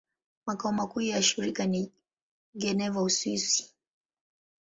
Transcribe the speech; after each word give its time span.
Makao 0.45 0.71
makuu 0.71 1.01
ya 1.01 1.21
shirika 1.21 1.65
ni 1.65 1.91
Geneva, 2.57 3.01
Uswisi. 3.03 3.69